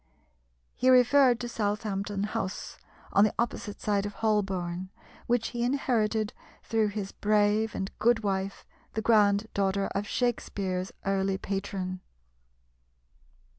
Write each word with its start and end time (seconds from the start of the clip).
He 0.73 0.89
referred 0.89 1.39
to 1.41 1.47
Southampton 1.47 2.23
House, 2.23 2.79
on 3.13 3.23
the 3.23 3.35
opposite 3.37 3.79
side 3.79 4.07
of 4.07 4.13
Holborn, 4.15 4.89
which 5.27 5.49
he 5.49 5.63
inherited 5.63 6.33
through 6.63 6.87
his 6.87 7.11
brave 7.11 7.75
and 7.75 7.91
good 7.99 8.23
wife, 8.23 8.65
the 8.95 9.03
grand 9.03 9.45
daughter 9.53 9.89
of 9.89 10.07
Shakspere's 10.07 10.91
early 11.05 11.37
patron. 11.37 12.01